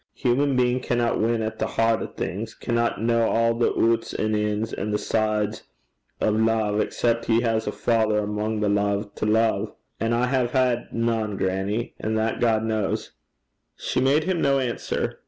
[0.15, 4.33] Human bein' canna win at the hert o' things, canna ken a' the oots an'
[4.33, 5.61] ins, a' the sides
[6.19, 10.47] o' love, excep' he has a father amo' the lave to love; an' I hae
[10.47, 11.93] had nane, grannie.
[11.99, 13.11] An' that God kens.'
[13.75, 15.19] She made him no answer.